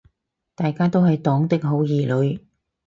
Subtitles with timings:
[0.55, 2.39] 大家都是黨的好兒女